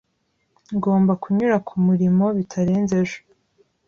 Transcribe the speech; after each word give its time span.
Ngomba 0.75 1.13
kunyura 1.21 1.57
kumurimo 1.67 2.25
bitarenze 2.37 2.93
ejo. 3.03 3.19